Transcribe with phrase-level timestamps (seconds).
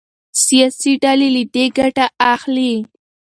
[0.45, 2.73] سياسي ډلې له دې ګټه اخلي.